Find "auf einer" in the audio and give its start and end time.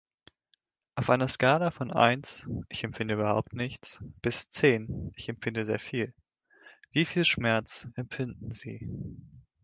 0.95-1.27